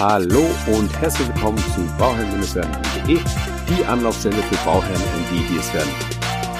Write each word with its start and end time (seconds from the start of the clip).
Hallo 0.00 0.46
und 0.68 0.96
herzlich 1.00 1.26
willkommen 1.26 1.58
zu 1.58 1.80
bauherren-werden.de, 1.98 3.18
die 3.18 3.84
Anlaufstelle 3.84 4.36
für 4.36 4.64
Bauherren 4.64 4.94
und 4.94 5.24
die, 5.32 5.52
die 5.52 5.58
es 5.58 5.74
werden. 5.74 5.90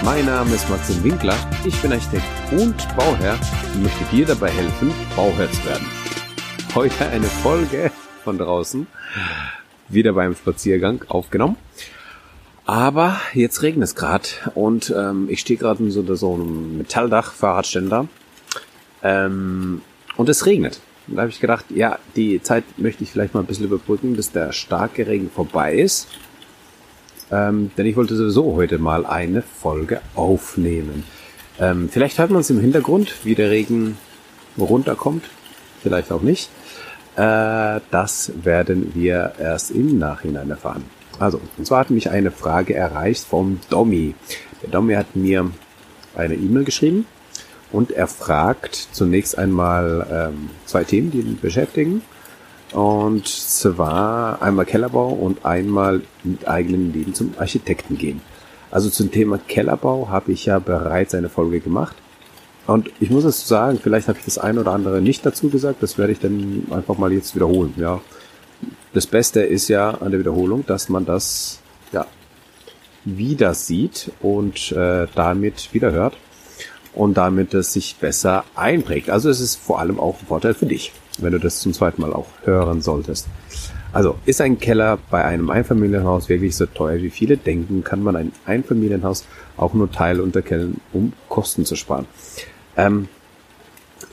Mein 0.05 0.27
Name 0.27 0.53
ist 0.57 0.69
Maxim 0.69 1.05
Winkler, 1.05 1.37
ich 1.65 1.81
bin 1.81 1.93
Architekt 1.93 2.25
und 2.51 2.75
Bauherr 2.97 3.39
und 3.75 3.85
möchte 3.85 4.03
dir 4.11 4.27
dabei 4.27 4.51
helfen, 4.51 4.93
Bauherr 5.15 5.49
zu 5.53 5.65
werden. 5.67 5.87
Heute 6.75 7.07
eine 7.07 7.27
Folge 7.27 7.93
von 8.25 8.39
draußen, 8.39 8.89
wieder 9.89 10.15
beim 10.15 10.35
Spaziergang 10.35 11.05
aufgenommen. 11.07 11.57
Aber 12.67 13.21
jetzt 13.35 13.63
regnet 13.63 13.85
es 13.85 13.95
gerade 13.95 14.31
und 14.57 14.93
ähm, 14.97 15.29
ich 15.31 15.39
stehe 15.39 15.61
gerade 15.61 15.89
so, 15.93 16.17
so 16.17 16.35
einem 16.35 16.79
Metalldach, 16.79 17.31
Fahrradständer 17.35 18.09
ähm, 19.05 19.81
und 20.17 20.29
es 20.29 20.45
regnet. 20.45 20.81
Und 21.09 21.17
da 21.17 21.23
habe 21.23 21.31
ich 21.31 21.41
gedacht, 21.41 21.67
ja, 21.71 21.99
die 22.17 22.43
Zeit 22.43 22.65
möchte 22.77 23.03
ich 23.03 23.11
vielleicht 23.11 23.35
mal 23.35 23.41
ein 23.41 23.47
bisschen 23.47 23.65
überbrücken, 23.65 24.15
bis 24.15 24.31
der 24.31 24.53
starke 24.53 25.07
Regen 25.07 25.31
vorbei 25.31 25.75
ist. 25.75 26.09
Ähm, 27.31 27.71
denn 27.77 27.87
ich 27.87 27.97
wollte 27.97 28.17
sowieso 28.17 28.55
heute 28.55 28.79
mal 28.79 29.07
eine 29.07 29.43
Folge 29.43 30.01
aufnehmen. 30.15 31.05
Ähm, 31.59 31.89
vielleicht 31.91 32.19
hört 32.19 32.31
man 32.31 32.41
es 32.41 32.51
im 32.51 32.61
Hintergrund, 32.61 33.15
wie 33.25 33.35
der 33.35 33.51
Regen 33.51 33.99
runterkommt. 34.59 35.25
Vielleicht 35.83 36.13
auch 36.13 36.23
nicht. 36.23 36.51
Äh, 37.17 37.81
das 37.91 38.33
werden 38.43 38.93
wir 38.95 39.33
erst 39.39 39.71
im 39.71 39.99
Nachhinein 39.99 40.51
erfahren. 40.51 40.85
Also, 41.19 41.41
und 41.57 41.67
zwar 41.67 41.81
hat 41.81 41.91
mich 41.91 42.11
eine 42.11 42.31
Frage 42.31 42.75
erreicht 42.75 43.25
vom 43.25 43.61
Domi. 43.71 44.15
Der 44.63 44.71
Domi 44.71 44.95
hat 44.95 45.17
mir 45.17 45.51
eine 46.15 46.35
E-Mail 46.35 46.65
geschrieben 46.65 47.07
und 47.73 47.91
er 47.91 48.07
fragt 48.07 48.89
zunächst 48.93 49.37
einmal 49.37 50.07
ähm, 50.11 50.51
zwei 50.65 50.85
Themen, 50.85 51.11
die 51.11 51.21
ihn 51.21 51.39
beschäftigen. 51.41 52.03
Und 52.73 53.27
zwar 53.29 54.43
einmal 54.43 54.67
Kellerbau 54.67 55.09
und 55.09 55.45
einmal 55.45 56.03
mit 56.23 56.47
eigenem 56.47 56.93
Leben 56.93 57.15
zum 57.15 57.35
Architekten 57.39 57.97
gehen. 57.97 58.21
Also 58.71 58.91
zum 58.91 59.11
Thema 59.11 59.39
Kellerbau 59.39 60.09
habe 60.11 60.33
ich 60.33 60.47
ja 60.47 60.59
bereits 60.59 61.15
eine 61.15 61.31
Folge 61.31 61.61
gemacht. 61.61 61.97
Und 62.67 62.91
ich 63.01 63.09
muss 63.09 63.25
es 63.25 63.49
sagen, 63.49 63.79
vielleicht 63.83 64.09
habe 64.09 64.19
ich 64.19 64.27
das 64.27 64.37
ein 64.37 64.59
oder 64.59 64.73
andere 64.73 65.01
nicht 65.01 65.25
dazu 65.25 65.49
gesagt. 65.49 65.83
Das 65.83 65.97
werde 65.97 66.13
ich 66.13 66.21
dann 66.21 66.67
einfach 66.71 66.99
mal 66.99 67.13
jetzt 67.13 67.35
wiederholen. 67.35 67.73
Ja, 67.79 68.01
das 68.93 69.07
Beste 69.07 69.41
ist 69.41 69.69
ja 69.69 69.91
an 69.91 70.11
der 70.11 70.21
Wiederholung, 70.21 70.67
dass 70.67 70.91
man 70.91 71.07
das 71.07 71.61
ja 71.93 72.07
wieder 73.05 73.55
sieht 73.55 74.11
und 74.21 74.73
äh, 74.73 75.07
damit 75.15 75.73
wieder 75.73 75.93
hört 75.93 76.15
und 76.99 77.17
damit 77.17 77.55
es 77.55 77.73
sich 77.73 77.97
besser 78.01 78.45
einprägt. 78.57 79.09
Also 79.09 79.31
es 79.31 79.41
ist 79.41 79.55
vor 79.55 79.79
allem 79.79 80.01
auch 80.01 80.21
ein 80.21 80.27
Vorteil 80.27 80.53
für 80.53 80.67
dich, 80.67 80.93
wenn 81.19 81.33
du 81.33 81.39
das 81.39 81.61
zum 81.61 81.73
zweiten 81.73 82.03
Mal 82.03 82.13
auch 82.13 82.27
hören 82.43 82.83
solltest. 82.83 83.29
Also 83.93 84.17
ist 84.27 84.41
ein 84.41 84.59
Keller 84.59 84.99
bei 85.09 85.25
einem 85.25 85.49
Einfamilienhaus 85.49 86.29
wirklich 86.29 86.57
so 86.57 86.67
teuer, 86.67 87.01
wie 87.01 87.11
viele 87.11 87.37
denken, 87.37 87.85
kann 87.85 88.03
man 88.03 88.17
ein 88.17 88.33
Einfamilienhaus 88.47 89.25
auch 89.57 89.75
nur 89.75 89.91
teilunterkennen, 89.91 90.81
um 90.93 91.13
Kosten 91.29 91.65
zu 91.65 91.77
sparen. 91.77 92.07
Ähm, 92.77 93.09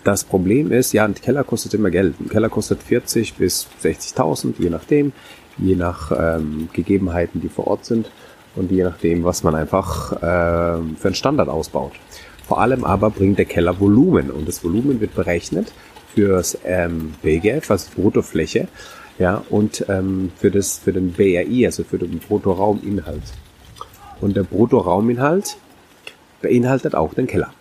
das 0.03 0.23
Problem 0.23 0.71
ist, 0.71 0.93
ja, 0.93 1.05
ein 1.05 1.15
Keller 1.15 1.43
kostet 1.43 1.73
immer 1.73 1.89
Geld. 1.89 2.19
Ein 2.19 2.29
Keller 2.29 2.49
kostet 2.49 2.83
40 2.83 3.33
bis 3.33 3.67
60.000, 3.83 4.53
je 4.59 4.69
nachdem, 4.69 5.11
je 5.57 5.75
nach 5.75 6.11
ähm, 6.11 6.69
Gegebenheiten, 6.71 7.41
die 7.41 7.49
vor 7.49 7.65
Ort 7.65 7.85
sind 7.85 8.11
und 8.55 8.71
je 8.71 8.83
nachdem, 8.83 9.23
was 9.23 9.41
man 9.41 9.55
einfach 9.55 10.13
äh, 10.13 10.17
für 10.19 11.07
einen 11.07 11.15
Standard 11.15 11.49
ausbaut. 11.49 11.93
Vor 12.47 12.59
allem 12.61 12.83
aber 12.83 13.09
bringt 13.09 13.39
der 13.39 13.45
Keller 13.45 13.79
Volumen 13.79 14.29
und 14.29 14.47
das 14.47 14.63
Volumen 14.63 15.01
wird 15.01 15.15
berechnet 15.15 15.71
fürs 16.13 16.57
ähm, 16.63 17.13
BGF, 17.21 17.69
also 17.71 17.89
Bruttofläche, 17.95 18.67
ja, 19.17 19.43
und 19.49 19.85
ähm, 19.89 20.31
für 20.35 20.51
das 20.51 20.77
für 20.77 20.93
den 20.93 21.13
BRI, 21.13 21.65
also 21.65 21.83
für 21.83 21.97
den 21.97 22.19
Bruttorauminhalt. 22.19 23.23
Und 24.21 24.35
der 24.35 24.43
Bruttorauminhalt 24.43 25.57
beinhaltet 26.41 26.95
auch 26.95 27.13
den 27.13 27.27
Keller. 27.27 27.51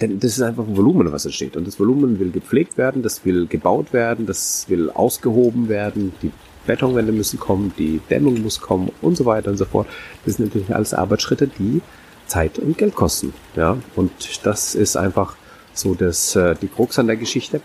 Denn 0.00 0.18
das 0.18 0.32
ist 0.32 0.42
einfach 0.42 0.66
ein 0.66 0.76
Volumen, 0.76 1.12
was 1.12 1.26
entsteht. 1.26 1.56
Und 1.56 1.66
das 1.66 1.78
Volumen 1.78 2.18
will 2.18 2.30
gepflegt 2.30 2.78
werden, 2.78 3.02
das 3.02 3.24
will 3.24 3.46
gebaut 3.46 3.92
werden, 3.92 4.26
das 4.26 4.64
will 4.68 4.90
ausgehoben 4.90 5.68
werden, 5.68 6.12
die 6.22 6.32
Betonwände 6.66 7.12
müssen 7.12 7.38
kommen, 7.38 7.72
die 7.78 8.00
Dämmung 8.08 8.42
muss 8.42 8.60
kommen 8.60 8.90
und 9.02 9.16
so 9.16 9.26
weiter 9.26 9.50
und 9.50 9.58
so 9.58 9.66
fort. 9.66 9.86
Das 10.24 10.36
sind 10.36 10.46
natürlich 10.46 10.74
alles 10.74 10.94
Arbeitsschritte, 10.94 11.48
die 11.48 11.82
Zeit 12.30 12.58
und 12.58 12.78
Geld 12.78 12.94
kosten. 12.94 13.34
Ja, 13.56 13.76
und 13.96 14.10
das 14.44 14.74
ist 14.74 14.96
einfach 14.96 15.36
so 15.74 15.94
das, 15.94 16.36
äh, 16.36 16.54
die 16.60 16.68
Krux 16.68 16.98
an 16.98 17.06
der 17.06 17.16
Geschichte. 17.16 17.60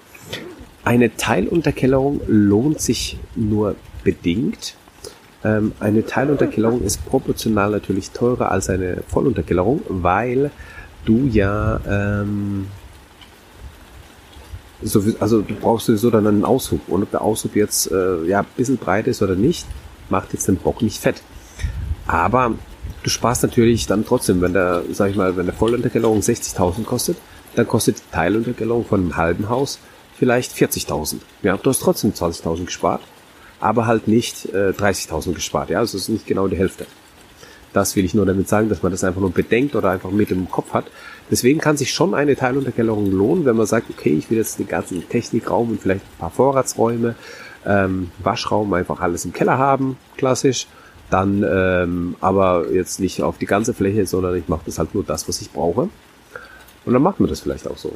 Eine 0.83 1.15
Teilunterkellerung 1.15 2.21
lohnt 2.27 2.81
sich 2.81 3.17
nur 3.35 3.75
bedingt. 4.03 4.75
Ähm, 5.43 5.73
eine 5.79 6.05
Teilunterkellerung 6.05 6.81
ist 6.81 7.05
proportional 7.05 7.71
natürlich 7.71 8.11
teurer 8.11 8.51
als 8.51 8.69
eine 8.69 9.03
Vollunterkellerung, 9.07 9.81
weil 9.87 10.51
du 11.05 11.27
ja 11.31 11.79
ähm, 11.87 12.67
so, 14.81 15.03
also 15.19 15.41
du 15.41 15.55
brauchst 15.55 15.87
sowieso 15.87 16.09
dann 16.09 16.27
einen 16.27 16.45
Aushub. 16.45 16.81
Und 16.87 17.03
ob 17.03 17.11
der 17.11 17.21
Aushub 17.21 17.55
jetzt 17.55 17.91
äh, 17.91 18.25
ja 18.25 18.39
ein 18.39 18.45
bisschen 18.57 18.77
breit 18.77 19.07
ist 19.07 19.21
oder 19.21 19.35
nicht, 19.35 19.65
macht 20.09 20.33
jetzt 20.33 20.47
den 20.47 20.57
Bock 20.57 20.81
nicht 20.81 20.99
fett. 20.99 21.21
Aber 22.07 22.53
du 23.05 23.11
sparst 23.11 23.43
natürlich 23.43 23.85
dann 23.85 24.03
trotzdem, 24.03 24.41
wenn 24.41 24.53
der, 24.53 24.81
sag 24.91 25.11
ich 25.11 25.15
mal, 25.15 25.37
wenn 25.37 25.45
der 25.45 25.53
Vollunterkellerung 25.53 26.21
60.000 26.21 26.85
kostet, 26.85 27.17
dann 27.53 27.67
kostet 27.67 27.99
die 27.99 28.11
Teilunterkellerung 28.11 28.83
von 28.83 28.99
einem 28.99 29.15
halben 29.15 29.47
Haus 29.47 29.79
vielleicht 30.17 30.53
40.000. 30.53 31.17
Ja, 31.43 31.55
du 31.55 31.69
hast 31.69 31.81
trotzdem 31.81 32.13
20.000 32.13 32.65
gespart, 32.65 33.01
aber 33.59 33.85
halt 33.85 34.07
nicht 34.07 34.45
äh, 34.53 34.71
30.000 34.71 35.33
gespart. 35.33 35.69
Ja, 35.69 35.79
also 35.79 35.97
es 35.97 36.05
ist 36.05 36.09
nicht 36.09 36.25
genau 36.25 36.47
die 36.47 36.57
Hälfte. 36.57 36.87
Das 37.73 37.95
will 37.95 38.05
ich 38.05 38.15
nur 38.15 38.25
damit 38.25 38.49
sagen, 38.49 38.69
dass 38.69 38.81
man 38.81 38.91
das 38.91 39.03
einfach 39.03 39.21
nur 39.21 39.31
bedenkt 39.31 39.75
oder 39.75 39.91
einfach 39.91 40.09
mit 40.09 40.31
im 40.31 40.49
Kopf 40.49 40.73
hat. 40.73 40.85
Deswegen 41.29 41.59
kann 41.59 41.77
sich 41.77 41.93
schon 41.93 42.15
eine 42.15 42.35
Teilunterkellerung 42.35 43.11
lohnen, 43.11 43.45
wenn 43.45 43.55
man 43.55 43.67
sagt, 43.67 43.91
okay, 43.91 44.13
ich 44.17 44.31
will 44.31 44.37
jetzt 44.37 44.57
den 44.57 44.67
ganzen 44.67 45.07
Technikraum 45.09 45.71
und 45.71 45.81
vielleicht 45.81 46.05
ein 46.05 46.19
paar 46.19 46.31
Vorratsräume, 46.31 47.13
ähm, 47.67 48.09
Waschraum, 48.19 48.73
einfach 48.73 48.99
alles 48.99 49.25
im 49.25 49.33
Keller 49.33 49.59
haben, 49.59 49.97
klassisch. 50.17 50.67
Dann 51.09 51.45
ähm, 51.47 52.15
aber 52.19 52.71
jetzt 52.71 52.99
nicht 52.99 53.21
auf 53.21 53.37
die 53.37 53.45
ganze 53.45 53.73
Fläche, 53.73 54.05
sondern 54.05 54.35
ich 54.35 54.47
mache 54.47 54.63
das 54.65 54.79
halt 54.79 54.95
nur 54.95 55.03
das, 55.03 55.27
was 55.27 55.41
ich 55.41 55.51
brauche. 55.51 55.89
Und 56.85 56.93
dann 56.93 57.01
macht 57.01 57.19
man 57.19 57.29
das 57.29 57.41
vielleicht 57.41 57.67
auch 57.67 57.77
so. 57.77 57.95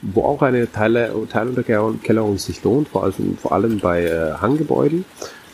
Wo 0.00 0.22
auch 0.22 0.42
eine 0.42 0.70
Teilunterkellerung 0.70 2.38
sich 2.38 2.62
lohnt, 2.62 2.88
vor 2.88 3.04
allem, 3.04 3.36
vor 3.36 3.52
allem 3.52 3.80
bei 3.80 4.04
äh, 4.04 4.34
Hanggebäuden, 4.40 5.04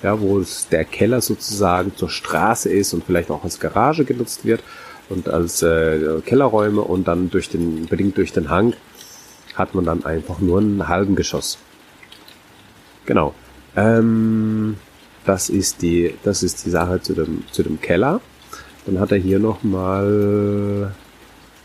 ja, 0.03 0.21
wo 0.21 0.39
es 0.39 0.69
der 0.69 0.85
Keller 0.85 1.21
sozusagen 1.21 1.97
zur 1.97 2.11
Straße 2.11 2.71
ist 2.71 2.93
und 2.93 3.05
vielleicht 3.05 3.31
auch 3.31 3.43
als 3.43 3.59
Garage 3.59 4.05
genutzt 4.05 4.45
wird 4.45 4.63
und 5.09 5.29
als 5.29 5.63
äh, 5.63 6.21
Kellerräume 6.25 6.83
und 6.83 7.09
dann 7.09 7.31
durch 7.31 7.49
den, 7.49 7.87
bedingt 7.87 8.19
durch 8.19 8.33
den 8.33 8.51
Hang 8.51 8.75
hat 9.55 9.75
man 9.75 9.85
dann 9.85 10.05
einfach 10.05 10.41
nur 10.41 10.59
einen 10.59 10.89
halben 10.89 11.15
Geschoss. 11.17 11.59
Genau. 13.07 13.35
Ähm, 13.77 14.77
das 15.25 15.49
ist 15.49 15.83
die, 15.83 16.15
das 16.23 16.43
ist 16.43 16.65
die 16.65 16.71
Sache 16.71 17.01
zu 17.01 17.15
dem, 17.15 17.45
zu 17.51 17.63
dem 17.63 17.81
Keller. 17.81 18.21
Dann 18.87 19.01
hat 19.01 19.13
er 19.13 19.19
hier 19.19 19.39
noch 19.39 19.63
mal 19.63 20.95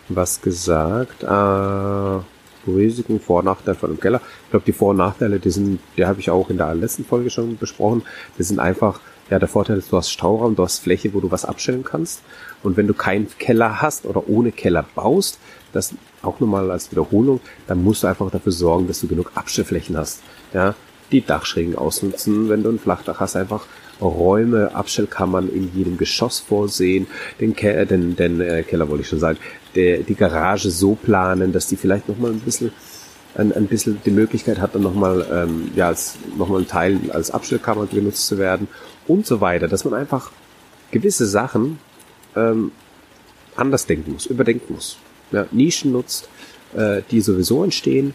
was 0.08 0.42
gesagt. 0.42 1.24
Äh, 1.24 2.24
Risiken, 2.68 3.19
Vor- 3.19 3.40
und 3.40 3.46
Nachteile 3.46 3.75
von 3.75 3.90
einem 3.90 4.00
Keller. 4.00 4.22
Ich 4.46 4.52
glaube, 4.52 4.66
die 4.66 4.74
Vor- 4.74 4.92
und 4.92 4.98
Nachteile, 4.98 5.40
die 5.40 5.50
sind, 5.50 5.80
die 5.98 6.06
habe 6.06 6.19
ich 6.19 6.30
auch 6.30 6.50
in 6.50 6.58
der 6.58 6.74
letzten 6.75 7.06
Folge 7.06 7.30
schon 7.30 7.58
besprochen. 7.58 8.03
Die 8.38 8.44
sind 8.44 8.59
einfach, 8.59 9.00
ja, 9.30 9.40
der 9.40 9.48
Vorteil 9.48 9.78
ist, 9.78 9.92
du 9.92 9.98
hast 9.98 10.12
Stauraum, 10.12 10.56
du 10.56 10.64
hast 10.64 10.80
Fläche, 10.80 11.14
wo 11.14 11.19
du 11.19 11.31
was 11.31 11.46
abstellen 11.46 11.84
kannst. 11.84 12.22
Und 12.64 12.78
wenn 12.78 12.88
du 12.88 12.94
keinen 12.94 13.28
Keller 13.38 13.81
hast 13.81 14.06
oder 14.06 14.28
ohne 14.28 14.52
Keller 14.52 14.86
baust, 14.96 15.40
das 15.74 15.94
auch 16.22 16.40
nochmal 16.40 16.69
als 16.72 16.92
Wiederholung, 16.92 17.40
dann 17.68 17.84
musst 17.84 18.03
du 18.03 18.08
einfach 18.08 18.30
dafür 18.31 18.52
sorgen, 18.52 18.88
dass 18.88 19.00
du 19.00 19.08
genug 19.08 19.31
Abstellflächen 19.36 19.98
hast. 19.98 20.22
Ja, 20.54 20.75
die 21.12 21.26
Dachschrägen 21.26 21.76
ausnutzen, 21.76 22.50
wenn 22.50 22.64
du 22.64 22.70
ein 22.70 22.80
Flachdach 22.80 23.20
hast, 23.20 23.36
einfach 23.36 23.66
Räume, 24.02 24.74
Abstellkammern 24.74 25.50
in 25.50 25.72
jedem 25.76 25.98
Geschoss 25.98 26.40
vorsehen, 26.40 27.08
den, 27.40 27.56
Ke 27.56 27.86
den, 27.86 28.16
den 28.16 28.40
äh, 28.40 28.64
Keller 28.64 28.90
wollte 28.90 29.02
ich 29.02 29.10
schon 29.10 29.20
sagen, 29.20 29.38
der, 29.76 30.00
die 30.00 30.16
Garage 30.16 30.70
so 30.70 30.96
planen, 30.96 31.52
dass 31.52 31.68
die 31.68 31.76
vielleicht 31.76 32.08
nochmal 32.08 32.32
ein 32.32 32.40
bisschen 32.40 32.72
ein, 33.36 33.54
ein 33.54 33.68
bisschen 33.68 34.00
die 34.06 34.12
Möglichkeit 34.12 34.60
hat, 34.60 34.76
dann 34.76 34.82
nochmal 34.82 35.26
ähm, 35.32 35.72
ja, 35.76 35.88
als 35.88 36.18
nochmal 36.38 36.62
ein 36.62 36.68
Teil 36.68 37.00
als 37.12 37.32
Abstellkammer 37.32 37.86
genutzt 37.86 38.28
zu 38.28 38.38
werden 38.38 38.68
und 39.08 39.26
so 39.26 39.42
weiter, 39.42 39.68
dass 39.68 39.86
man 39.86 39.94
einfach 39.94 40.32
gewisse 40.92 41.26
Sachen 41.26 41.80
ähm, 42.36 42.72
anders 43.56 43.86
denken 43.86 44.14
muss, 44.14 44.26
überdenken 44.26 44.74
muss. 44.74 44.98
Ja, 45.32 45.46
Nischen 45.52 45.92
nutzt, 45.92 46.28
äh, 46.76 47.02
die 47.12 47.22
sowieso 47.22 47.64
entstehen, 47.64 48.14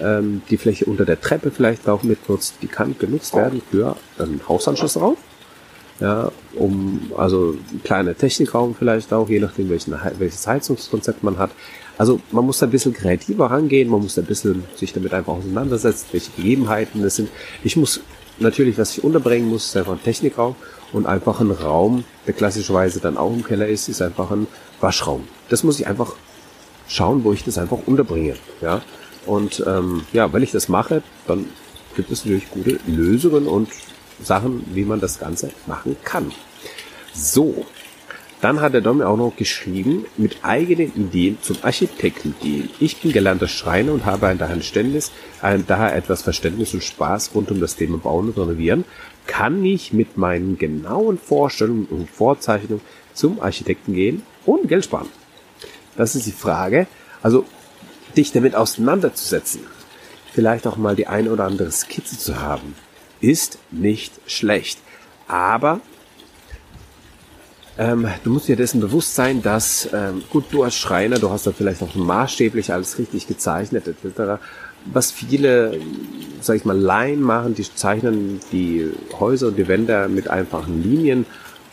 ähm, 0.00 0.42
die 0.50 0.56
Fläche 0.56 0.84
unter 0.84 1.04
der 1.04 1.20
Treppe 1.20 1.50
vielleicht 1.50 1.88
auch 1.88 2.02
mitnutzt, 2.02 2.54
die 2.62 2.68
kann 2.68 2.96
genutzt 2.98 3.34
werden 3.34 3.62
für 3.70 3.96
einen 4.18 4.40
Hausanschluss 4.48 4.94
drauf. 4.94 5.18
Ja, 6.00 6.30
um, 6.54 7.10
also 7.16 7.56
ein 7.72 7.82
kleiner 7.82 8.16
Technikraum 8.16 8.76
vielleicht 8.76 9.12
auch, 9.12 9.28
je 9.28 9.40
nachdem 9.40 9.68
welchen, 9.68 9.94
welches 10.18 10.46
Heizungskonzept 10.46 11.24
man 11.24 11.38
hat. 11.38 11.50
Also 11.96 12.20
man 12.30 12.46
muss 12.46 12.58
da 12.58 12.66
ein 12.66 12.70
bisschen 12.70 12.92
kreativer 12.92 13.46
rangehen, 13.46 13.88
man 13.88 14.02
muss 14.02 14.14
da 14.14 14.22
ein 14.22 14.26
bisschen 14.26 14.62
sich 14.76 14.92
damit 14.92 15.12
einfach 15.12 15.32
auseinandersetzen, 15.32 16.06
welche 16.12 16.30
Gegebenheiten 16.36 17.02
das 17.02 17.16
sind. 17.16 17.28
Ich 17.64 17.76
muss 17.76 18.00
natürlich, 18.38 18.78
was 18.78 18.96
ich 18.96 19.02
unterbringen 19.02 19.48
muss, 19.48 19.66
ist 19.66 19.76
einfach 19.76 19.94
ein 19.94 20.02
Technikraum 20.02 20.54
und 20.92 21.06
einfach 21.06 21.40
ein 21.40 21.50
Raum, 21.50 22.04
der 22.28 22.34
klassischerweise 22.34 23.00
dann 23.00 23.16
auch 23.16 23.32
im 23.32 23.44
Keller 23.44 23.66
ist, 23.66 23.88
ist 23.88 24.00
einfach 24.00 24.30
ein 24.30 24.46
Waschraum. 24.80 25.26
Das 25.48 25.64
muss 25.64 25.80
ich 25.80 25.88
einfach 25.88 26.14
schauen, 26.86 27.24
wo 27.24 27.32
ich 27.32 27.42
das 27.42 27.58
einfach 27.58 27.78
unterbringe. 27.86 28.34
Ja? 28.60 28.82
Und 29.28 29.62
ähm, 29.66 30.04
ja, 30.14 30.32
wenn 30.32 30.42
ich 30.42 30.52
das 30.52 30.70
mache, 30.70 31.02
dann 31.26 31.44
gibt 31.94 32.10
es 32.10 32.24
natürlich 32.24 32.50
gute 32.50 32.80
Lösungen 32.86 33.46
und 33.46 33.68
Sachen, 34.22 34.64
wie 34.72 34.84
man 34.84 35.00
das 35.00 35.20
Ganze 35.20 35.50
machen 35.66 35.96
kann. 36.02 36.32
So, 37.12 37.66
dann 38.40 38.62
hat 38.62 38.72
der 38.72 38.80
Dom 38.80 39.02
auch 39.02 39.18
noch 39.18 39.36
geschrieben, 39.36 40.06
mit 40.16 40.38
eigenen 40.42 40.94
Ideen 40.94 41.36
zum 41.42 41.58
Architekten 41.60 42.36
gehen. 42.40 42.70
Ich 42.80 43.02
bin 43.02 43.12
gelernter 43.12 43.48
Schreiner 43.48 43.92
und 43.92 44.06
habe 44.06 44.28
ein 44.28 44.38
daher 44.38 44.62
Ständnis, 44.62 45.12
ein 45.42 45.66
daher 45.66 45.94
etwas 45.94 46.22
Verständnis 46.22 46.72
und 46.72 46.82
Spaß 46.82 47.32
rund 47.34 47.50
um 47.50 47.60
das 47.60 47.76
Thema 47.76 47.98
Bauen 47.98 48.28
und 48.28 48.38
Renovieren. 48.38 48.84
Kann 49.26 49.62
ich 49.62 49.92
mit 49.92 50.16
meinen 50.16 50.56
genauen 50.56 51.18
Vorstellungen 51.18 51.86
und 51.90 52.08
Vorzeichnungen 52.08 52.80
zum 53.12 53.40
Architekten 53.40 53.92
gehen 53.92 54.22
und 54.46 54.68
Geld 54.68 54.84
sparen? 54.84 55.08
Das 55.96 56.14
ist 56.14 56.26
die 56.26 56.32
Frage. 56.32 56.86
Also, 57.22 57.44
dich 58.16 58.32
damit 58.32 58.54
auseinanderzusetzen, 58.54 59.60
vielleicht 60.32 60.66
auch 60.66 60.76
mal 60.76 60.96
die 60.96 61.06
eine 61.06 61.30
oder 61.30 61.44
andere 61.44 61.70
Skizze 61.70 62.18
zu 62.18 62.40
haben, 62.40 62.74
ist 63.20 63.58
nicht 63.70 64.12
schlecht. 64.26 64.78
Aber 65.26 65.80
ähm, 67.78 68.08
du 68.24 68.30
musst 68.30 68.48
dir 68.48 68.56
dessen 68.56 68.80
bewusst 68.80 69.14
sein, 69.14 69.40
dass, 69.40 69.88
ähm, 69.92 70.22
gut, 70.30 70.46
du 70.50 70.64
als 70.64 70.74
Schreiner, 70.74 71.18
du 71.18 71.30
hast 71.30 71.46
da 71.46 71.52
vielleicht 71.52 71.82
auch 71.82 71.94
maßstäblich 71.94 72.72
alles 72.72 72.98
richtig 72.98 73.28
gezeichnet, 73.28 73.86
etc. 73.86 74.40
Was 74.84 75.12
viele, 75.12 75.80
sag 76.40 76.56
ich 76.56 76.64
mal, 76.64 76.76
Laien 76.76 77.20
machen, 77.20 77.54
die 77.54 77.62
zeichnen 77.62 78.40
die 78.50 78.90
Häuser 79.20 79.48
und 79.48 79.58
die 79.58 79.68
Wände 79.68 80.08
mit 80.08 80.28
einfachen 80.28 80.82
Linien 80.82 81.24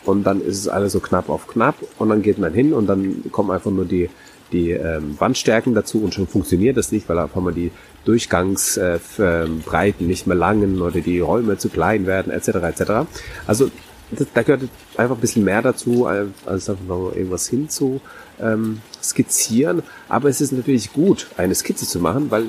und 0.04 0.22
dann 0.22 0.40
ist 0.40 0.58
es 0.58 0.68
alles 0.68 0.92
so 0.92 1.00
knapp 1.00 1.28
auf 1.28 1.48
knapp 1.48 1.74
und 1.98 2.08
dann 2.08 2.22
geht 2.22 2.38
man 2.38 2.54
hin 2.54 2.72
und 2.72 2.86
dann 2.86 3.24
kommen 3.32 3.50
einfach 3.50 3.72
nur 3.72 3.84
die, 3.84 4.08
die 4.52 4.70
ähm, 4.70 5.16
Wandstärken 5.18 5.74
dazu 5.74 6.02
und 6.02 6.14
schon 6.14 6.26
funktioniert 6.26 6.76
das 6.76 6.92
nicht, 6.92 7.08
weil 7.08 7.18
einfach 7.18 7.40
mal 7.40 7.52
die 7.52 7.70
Durchgangsbreiten 8.04 9.10
äh, 9.20 9.88
ähm, 10.00 10.06
nicht 10.06 10.26
mehr 10.26 10.36
langen 10.36 10.80
oder 10.80 11.00
die 11.00 11.20
Räume 11.20 11.58
zu 11.58 11.68
klein 11.68 12.06
werden, 12.06 12.32
etc. 12.32 12.48
etc. 12.48 12.92
Also 13.46 13.70
das, 14.10 14.28
da 14.32 14.42
gehört 14.42 14.62
einfach 14.96 15.16
ein 15.16 15.20
bisschen 15.20 15.44
mehr 15.44 15.62
dazu, 15.62 16.06
als 16.06 16.70
einfach 16.70 16.84
noch 16.86 17.12
irgendwas 17.14 17.48
hinzu 17.48 18.00
ähm, 18.40 18.80
skizzieren. 19.02 19.82
Aber 20.08 20.28
es 20.28 20.40
ist 20.40 20.52
natürlich 20.52 20.92
gut, 20.92 21.28
eine 21.36 21.54
Skizze 21.54 21.86
zu 21.86 21.98
machen, 21.98 22.30
weil 22.30 22.44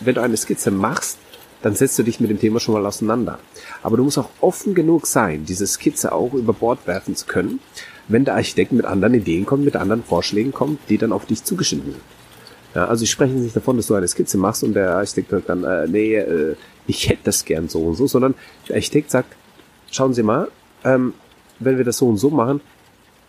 wenn 0.00 0.14
du 0.14 0.20
eine 0.20 0.36
Skizze 0.36 0.70
machst, 0.70 1.18
dann 1.62 1.74
setzt 1.74 1.98
du 1.98 2.02
dich 2.02 2.20
mit 2.20 2.28
dem 2.28 2.38
Thema 2.38 2.60
schon 2.60 2.74
mal 2.74 2.84
auseinander. 2.84 3.38
Aber 3.82 3.96
du 3.96 4.04
musst 4.04 4.18
auch 4.18 4.28
offen 4.42 4.74
genug 4.74 5.06
sein, 5.06 5.46
diese 5.46 5.66
Skizze 5.66 6.12
auch 6.12 6.34
über 6.34 6.52
Bord 6.52 6.86
werfen 6.86 7.16
zu 7.16 7.24
können, 7.24 7.60
wenn 8.08 8.24
der 8.24 8.34
Architekt 8.34 8.72
mit 8.72 8.84
anderen 8.84 9.14
Ideen 9.14 9.46
kommt, 9.46 9.64
mit 9.64 9.76
anderen 9.76 10.02
Vorschlägen 10.02 10.52
kommt, 10.52 10.78
die 10.88 10.98
dann 10.98 11.12
auf 11.12 11.26
dich 11.26 11.44
zugeschnitten 11.44 11.92
sind. 11.92 12.02
Ja, 12.74 12.86
also 12.86 13.04
ich 13.04 13.10
spreche 13.10 13.34
nicht 13.34 13.54
davon, 13.54 13.76
dass 13.76 13.86
du 13.86 13.94
eine 13.94 14.08
Skizze 14.08 14.36
machst 14.36 14.64
und 14.64 14.74
der 14.74 14.96
Architekt 14.96 15.30
sagt 15.30 15.48
dann, 15.48 15.64
äh, 15.64 15.86
nee, 15.86 16.16
äh, 16.16 16.56
ich 16.86 17.08
hätte 17.08 17.22
das 17.24 17.44
gern 17.44 17.68
so 17.68 17.82
und 17.82 17.94
so, 17.94 18.06
sondern 18.06 18.34
der 18.68 18.76
Architekt 18.76 19.10
sagt, 19.10 19.36
schauen 19.90 20.12
Sie 20.12 20.22
mal, 20.24 20.48
ähm, 20.82 21.14
wenn 21.60 21.78
wir 21.78 21.84
das 21.84 21.98
so 21.98 22.08
und 22.08 22.16
so 22.16 22.30
machen, 22.30 22.60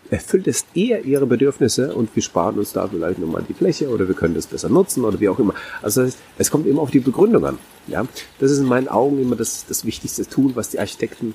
erfüllt 0.10 0.48
es 0.48 0.66
eher 0.74 1.04
ihre 1.04 1.26
Bedürfnisse 1.26 1.94
und 1.94 2.16
wir 2.16 2.22
sparen 2.22 2.58
uns 2.58 2.74
da 2.74 2.88
vielleicht 2.88 3.20
nochmal 3.20 3.44
die 3.48 3.54
Fläche 3.54 3.90
oder 3.90 4.08
wir 4.08 4.16
können 4.16 4.36
das 4.36 4.48
besser 4.48 4.70
nutzen 4.70 5.04
oder 5.04 5.20
wie 5.20 5.30
auch 5.30 5.40
immer. 5.40 5.54
Also 5.82 6.02
das 6.02 6.14
heißt, 6.14 6.24
es 6.38 6.52
kommt 6.52 6.68
immer 6.68 6.82
auf 6.82 6.92
die 6.92 7.00
Begründung 7.00 7.46
an. 7.46 7.58
Ja, 7.88 8.06
das 8.40 8.52
ist 8.52 8.60
in 8.60 8.66
meinen 8.66 8.88
Augen 8.88 9.20
immer 9.22 9.36
das, 9.36 9.66
das 9.68 9.86
wichtigste 9.86 10.28
Tool, 10.28 10.56
was 10.56 10.70
die 10.70 10.80
Architekten 10.80 11.34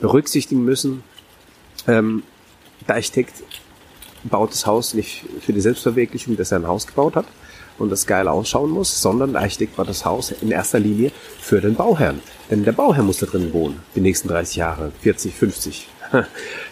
berücksichtigen 0.00 0.64
müssen. 0.64 1.02
Ähm, 1.86 2.22
der 2.86 2.96
Architekt 2.96 3.42
baut 4.24 4.52
das 4.52 4.66
Haus 4.66 4.94
nicht 4.94 5.24
für 5.40 5.52
die 5.52 5.60
Selbstverwirklichung, 5.60 6.36
dass 6.36 6.52
er 6.52 6.58
ein 6.58 6.66
Haus 6.66 6.86
gebaut 6.86 7.16
hat 7.16 7.26
und 7.78 7.90
das 7.90 8.06
geil 8.06 8.28
ausschauen 8.28 8.70
muss, 8.70 9.00
sondern 9.00 9.32
der 9.32 9.42
Architekt 9.42 9.76
baut 9.76 9.88
das 9.88 10.04
Haus 10.04 10.32
in 10.32 10.50
erster 10.50 10.78
Linie 10.78 11.10
für 11.40 11.60
den 11.60 11.74
Bauherrn. 11.74 12.20
Denn 12.50 12.64
der 12.64 12.72
Bauherr 12.72 13.02
muss 13.02 13.18
da 13.18 13.26
drin 13.26 13.52
wohnen, 13.52 13.80
die 13.94 14.00
nächsten 14.00 14.28
30 14.28 14.56
Jahre, 14.56 14.92
40, 15.02 15.34
50. 15.34 15.88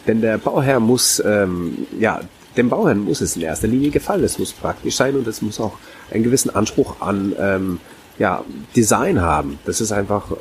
Denn 0.07 0.21
der 0.21 0.39
Bauherr 0.39 0.81
muss, 0.81 1.23
ähm, 1.25 1.87
ja, 1.99 2.21
dem 2.57 2.69
Bauherrn 2.69 3.01
muss 3.01 3.21
es 3.21 3.37
in 3.37 3.43
erster 3.43 3.67
Linie 3.67 3.91
gefallen. 3.91 4.23
Es 4.23 4.39
muss 4.39 4.53
praktisch 4.53 4.97
sein 4.97 5.17
und 5.17 5.27
es 5.27 5.43
muss 5.43 5.61
auch 5.61 5.79
einen 6.11 6.23
gewissen 6.23 6.55
Anspruch 6.55 7.01
an 7.01 7.35
ähm, 7.39 7.81
ja, 8.19 8.45
Design 8.77 9.21
haben. 9.21 9.59
Das 9.65 9.81
ist 9.81 9.91
einfach 9.91 10.37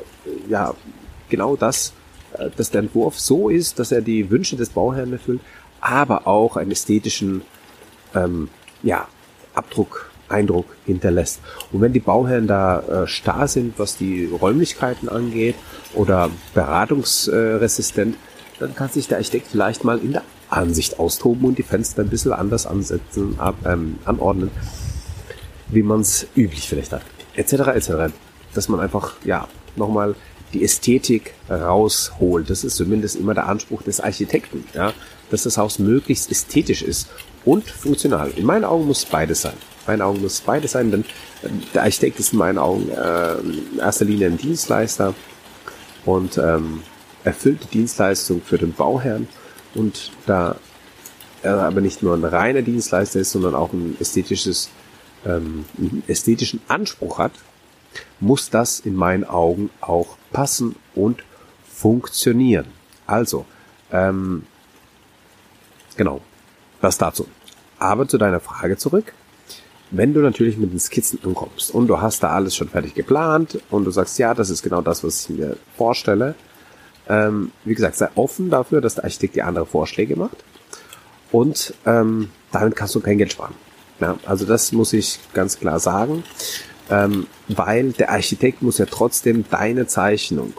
ja 0.48 0.74
genau 1.30 1.56
das, 1.56 1.94
dass 2.56 2.72
der 2.72 2.82
Entwurf 2.82 3.20
so 3.20 3.50
ist, 3.50 3.80
dass 3.80 3.92
er 3.92 4.02
die 4.02 4.30
Wünsche 4.30 4.56
des 4.56 4.70
Bauherrn 4.70 5.14
erfüllt, 5.14 5.42
aber 5.82 6.28
auch 6.28 6.58
einen 6.58 6.72
ästhetischen 6.72 7.42
ähm, 8.16 8.50
ja, 8.84 9.08
Abdruck 9.54 10.10
Eindruck 10.30 10.66
hinterlässt. 10.86 11.40
Und 11.72 11.82
wenn 11.82 11.94
die 11.94 12.00
Bauherren 12.00 12.48
da 12.48 12.80
äh, 13.04 13.08
starr 13.08 13.48
sind, 13.48 13.78
was 13.78 13.98
die 13.98 14.26
Räumlichkeiten 14.26 15.08
angeht 15.08 15.56
oder 15.94 16.30
beratungsresistent, 16.54 18.16
dann 18.60 18.76
kann 18.76 18.90
sich 18.90 19.08
der 19.08 19.18
Architekt 19.18 19.48
vielleicht 19.48 19.84
mal 19.84 20.00
in 20.00 20.14
der 20.14 20.24
Ansicht 20.50 21.00
austoben 21.00 21.46
und 21.46 21.58
die 21.58 21.64
Fenster 21.64 22.02
ein 22.02 22.10
bisschen 22.10 22.34
anders 22.34 22.66
ansetzen, 22.66 23.36
ab, 23.40 23.56
ähm, 23.66 23.98
anordnen, 24.06 24.52
wie 25.70 25.84
man 25.84 26.02
es 26.02 26.28
üblich 26.36 26.68
vielleicht 26.68 26.92
hat, 26.92 27.02
etc. 27.36 27.54
etc. 27.76 28.14
Dass 28.54 28.70
man 28.70 28.80
einfach 28.80 29.16
ja 29.24 29.48
nochmal 29.76 30.16
die 30.54 30.64
Ästhetik 30.64 31.34
rausholt. 31.50 32.50
Das 32.50 32.64
ist 32.64 32.76
zumindest 32.76 33.16
immer 33.16 33.34
der 33.34 33.48
Anspruch 33.48 33.82
des 33.82 34.00
Architekten, 34.00 34.66
ja, 34.74 34.94
dass 35.30 35.44
das 35.44 35.58
Haus 35.58 35.80
möglichst 35.80 36.32
ästhetisch 36.32 36.82
ist 36.82 37.10
und 37.46 37.70
funktional. 37.70 38.32
In 38.36 38.46
meinen 38.46 38.64
Augen 38.64 38.86
muss 38.86 39.06
beides 39.06 39.42
sein 39.42 39.58
meinen 39.88 40.02
Augen 40.02 40.22
muss 40.22 40.34
es 40.34 40.42
beides 40.42 40.72
sein, 40.72 40.92
denn 40.92 41.02
äh, 41.42 41.50
der 41.74 41.84
Architekt 41.84 42.20
ist 42.20 42.34
in 42.34 42.40
meinen 42.40 42.58
Augen 42.58 42.90
äh, 42.90 43.34
in 43.36 43.80
erster 43.80 44.06
Linie 44.06 44.28
ein 44.28 44.38
Dienstleister 44.38 45.14
und 46.06 46.38
ähm, 46.38 46.84
erfüllt 47.24 47.64
die 47.64 47.78
Dienstleistung 47.78 48.42
für 48.42 48.58
den 48.58 48.74
Bauherrn 48.74 49.28
und 49.76 50.12
da 50.26 50.56
er 51.42 51.60
aber 51.60 51.82
nicht 51.82 52.02
nur 52.02 52.16
ein 52.16 52.24
reiner 52.24 52.62
Dienstleister 52.62 53.20
ist, 53.20 53.32
sondern 53.32 53.54
auch 53.54 53.74
ein 53.74 53.98
ästhetisches, 54.00 54.70
ähm, 55.26 55.66
ästhetischen 56.08 56.62
Anspruch 56.70 57.18
hat, 57.18 57.34
muss 58.20 58.50
das 58.50 58.80
in 58.80 58.96
meinen 58.96 59.24
Augen 59.24 59.70
auch 59.82 60.18
passen 60.32 60.76
und 60.96 61.24
funktionieren. 61.68 62.66
Also, 63.06 63.46
ähm, 63.92 64.44
genau, 65.98 66.22
das 66.82 66.98
dazu. 66.98 67.28
Aber 67.80 68.08
zu 68.08 68.18
deiner 68.18 68.40
Frage 68.40 68.78
zurück 68.78 69.14
wenn 69.94 70.14
du 70.14 70.22
natürlich 70.22 70.58
mit 70.58 70.72
den 70.72 70.80
Skizzen 70.80 71.20
ankommst 71.24 71.72
und 71.72 71.88
du 71.88 72.02
hast 72.02 72.24
da 72.24 72.32
alles 72.32 72.56
schon 72.56 72.68
fertig 72.68 72.96
geplant 72.96 73.60
und 73.70 73.86
du 73.86 73.92
sagst, 73.92 74.18
ja, 74.18 74.34
das 74.34 74.50
ist 74.50 74.64
genau 74.64 74.82
das, 74.82 75.04
was 75.04 75.30
ich 75.30 75.38
mir 75.38 75.56
vorstelle, 75.78 76.34
ähm, 77.08 77.52
wie 77.64 77.76
gesagt, 77.76 77.96
sei 77.96 78.10
offen 78.16 78.50
dafür, 78.50 78.82
dass 78.82 78.96
der 78.96 79.04
Architekt 79.04 79.36
dir 79.36 79.46
andere 79.46 79.68
Vorschläge 79.68 80.16
macht 80.16 80.44
und 81.32 81.76
ähm, 81.86 82.30
damit 82.52 82.76
kannst 82.76 82.96
du 82.96 83.02
kein 83.02 83.20
Geld 83.20 83.32
sparen. 83.32 83.54
Ja, 84.00 84.18
also 84.26 84.46
das 84.46 84.72
muss 84.72 84.94
ich 84.94 85.20
ganz 85.34 85.60
klar 85.60 85.80
sagen, 85.80 86.24
ähm, 86.90 87.28
weil 87.48 87.92
der 87.92 88.12
Architekt 88.12 88.62
muss 88.62 88.78
ja 88.78 88.86
trotzdem 88.86 89.46
deine 89.50 89.88
Zeichnung, 89.88 90.54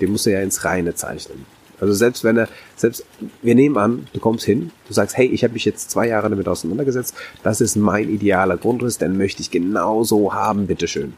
die 0.00 0.06
muss 0.06 0.26
er 0.26 0.34
ja 0.34 0.40
ins 0.40 0.64
Reine 0.64 0.94
zeichnen. 0.94 1.46
Also 1.80 1.94
selbst 1.94 2.24
wenn 2.24 2.36
er, 2.36 2.48
selbst, 2.76 3.04
wir 3.42 3.54
nehmen 3.54 3.76
an, 3.76 4.08
du 4.12 4.20
kommst 4.20 4.44
hin, 4.44 4.72
du 4.88 4.94
sagst, 4.94 5.16
hey, 5.16 5.26
ich 5.26 5.44
habe 5.44 5.54
mich 5.54 5.64
jetzt 5.64 5.90
zwei 5.90 6.08
Jahre 6.08 6.28
damit 6.28 6.48
auseinandergesetzt, 6.48 7.14
das 7.42 7.60
ist 7.60 7.76
mein 7.76 8.08
idealer 8.08 8.56
Grundriss, 8.56 8.98
den 8.98 9.16
möchte 9.16 9.42
ich 9.42 9.50
genau 9.50 10.02
so 10.02 10.34
haben, 10.34 10.66
bitteschön. 10.66 11.14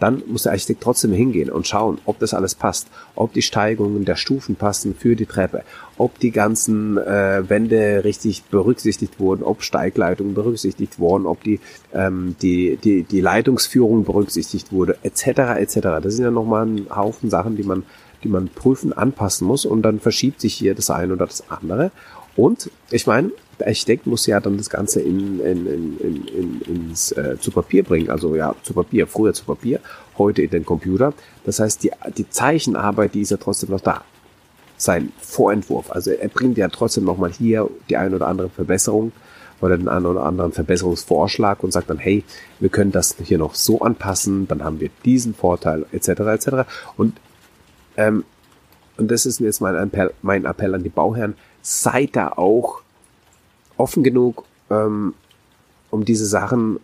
Dann 0.00 0.22
muss 0.26 0.42
der 0.44 0.52
Architekt 0.52 0.82
trotzdem 0.82 1.12
hingehen 1.12 1.50
und 1.50 1.68
schauen, 1.68 1.98
ob 2.06 2.18
das 2.18 2.34
alles 2.34 2.54
passt, 2.54 2.88
ob 3.14 3.32
die 3.32 3.42
Steigungen 3.42 4.04
der 4.04 4.16
Stufen 4.16 4.56
passen 4.56 4.94
für 4.98 5.14
die 5.14 5.26
Treppe, 5.26 5.62
ob 5.98 6.18
die 6.18 6.30
ganzen 6.30 6.98
äh, 6.98 7.48
Wände 7.48 8.02
richtig 8.02 8.44
berücksichtigt 8.44 9.20
wurden, 9.20 9.42
ob 9.42 9.62
Steigleitungen 9.62 10.34
berücksichtigt 10.34 10.98
wurden, 10.98 11.26
ob 11.26 11.44
die, 11.44 11.60
ähm, 11.92 12.34
die, 12.42 12.78
die, 12.82 13.04
die 13.04 13.20
Leitungsführung 13.20 14.04
berücksichtigt 14.04 14.72
wurde, 14.72 14.96
etc. 15.02 15.26
etc. 15.58 15.78
Das 16.02 16.14
sind 16.14 16.24
ja 16.24 16.30
nochmal 16.30 16.66
ein 16.66 16.86
Haufen 16.94 17.30
Sachen, 17.30 17.56
die 17.56 17.62
man 17.62 17.84
die 18.22 18.28
man 18.28 18.48
prüfen, 18.48 18.92
anpassen 18.92 19.46
muss 19.46 19.64
und 19.64 19.82
dann 19.82 20.00
verschiebt 20.00 20.40
sich 20.40 20.54
hier 20.54 20.74
das 20.74 20.90
eine 20.90 21.14
oder 21.14 21.26
das 21.26 21.50
andere. 21.50 21.90
Und 22.36 22.70
ich 22.90 23.06
meine, 23.06 23.32
Architekt 23.60 24.06
muss 24.06 24.26
ja 24.26 24.40
dann 24.40 24.56
das 24.56 24.70
Ganze 24.70 25.00
in, 25.00 25.40
in, 25.40 25.66
in, 25.66 26.26
in, 26.26 26.60
ins, 26.62 27.12
äh, 27.12 27.36
zu 27.38 27.50
Papier 27.50 27.82
bringen. 27.82 28.10
Also 28.10 28.34
ja, 28.34 28.54
zu 28.62 28.72
Papier, 28.72 29.06
früher 29.06 29.34
zu 29.34 29.44
Papier, 29.44 29.80
heute 30.18 30.42
in 30.42 30.50
den 30.50 30.64
Computer. 30.64 31.12
Das 31.44 31.60
heißt, 31.60 31.82
die, 31.82 31.90
die 32.16 32.28
Zeichenarbeit, 32.28 33.14
die 33.14 33.22
ist 33.22 33.30
ja 33.30 33.36
trotzdem 33.36 33.70
noch 33.70 33.80
da. 33.80 34.02
Sein 34.76 35.12
Vorentwurf. 35.18 35.90
Also 35.90 36.10
er 36.10 36.28
bringt 36.28 36.56
ja 36.56 36.68
trotzdem 36.68 37.04
nochmal 37.04 37.30
hier 37.30 37.68
die 37.88 37.96
ein 37.96 38.14
oder 38.14 38.28
andere 38.28 38.48
Verbesserung 38.48 39.12
oder 39.60 39.76
den 39.76 39.88
einen 39.88 40.06
oder 40.06 40.24
anderen 40.24 40.52
Verbesserungsvorschlag 40.52 41.62
und 41.62 41.72
sagt 41.72 41.90
dann, 41.90 41.98
hey, 41.98 42.24
wir 42.60 42.70
können 42.70 42.92
das 42.92 43.14
hier 43.22 43.36
noch 43.36 43.54
so 43.54 43.80
anpassen, 43.80 44.48
dann 44.48 44.64
haben 44.64 44.80
wir 44.80 44.88
diesen 45.04 45.34
Vorteil 45.34 45.84
etc. 45.92 46.08
etc. 46.08 46.48
Und 46.96 47.20
ähm, 47.98 48.24
und 49.00 49.10
das 49.10 49.24
ist 49.24 49.40
jetzt 49.40 49.62
mein 49.62 49.74
Appell, 49.76 50.12
mein 50.20 50.44
Appell 50.44 50.74
an 50.74 50.82
die 50.82 50.90
Bauherren, 50.90 51.34
seid 51.62 52.16
da 52.16 52.28
auch 52.28 52.82
offen 53.76 54.02
genug, 54.02 54.44
ähm, 54.70 55.14
um 55.90 56.04
diese 56.04 56.26
Sachen 56.26 56.78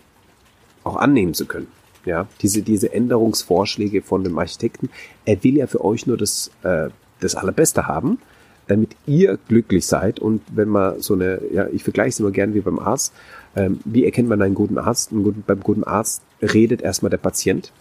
auch 0.84 0.96
annehmen 0.96 1.34
zu 1.34 1.46
können. 1.46 1.68
Ja, 2.04 2.28
diese, 2.40 2.62
diese 2.62 2.92
Änderungsvorschläge 2.92 4.00
von 4.00 4.22
dem 4.22 4.38
Architekten. 4.38 4.90
Er 5.24 5.42
will 5.42 5.56
ja 5.56 5.66
für 5.66 5.84
euch 5.84 6.06
nur 6.06 6.16
das, 6.16 6.52
äh, 6.62 6.88
das 7.20 7.34
Allerbeste 7.34 7.88
haben, 7.88 8.18
damit 8.68 8.96
ihr 9.06 9.38
glücklich 9.48 9.86
seid. 9.86 10.20
Und 10.20 10.42
wenn 10.54 10.68
man 10.68 11.00
so 11.00 11.14
eine, 11.14 11.40
ja, 11.52 11.66
ich 11.68 11.82
vergleiche 11.82 12.10
es 12.10 12.20
immer 12.20 12.30
gern 12.30 12.54
wie 12.54 12.60
beim 12.60 12.78
Arzt. 12.78 13.12
Ähm, 13.56 13.80
wie 13.84 14.04
erkennt 14.04 14.28
man 14.28 14.40
einen 14.40 14.54
guten 14.54 14.78
Arzt? 14.78 15.10
Einen 15.10 15.24
guten, 15.24 15.42
beim 15.44 15.60
guten 15.60 15.82
Arzt 15.82 16.22
redet 16.40 16.80
erstmal 16.80 17.10
der 17.10 17.16
Patient 17.16 17.72